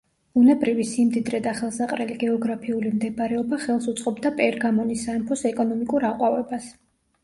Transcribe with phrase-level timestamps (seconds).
[0.37, 6.77] ბუნებრივი სიმდიდრე და ხელსაყრელი გეოგრაფიული მდებარეობა ხელს უწყობდა პერგამონის სამეფოს ეკონომიკურ აყვავებას.